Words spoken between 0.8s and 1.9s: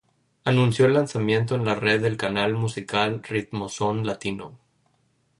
el lanzamiento en la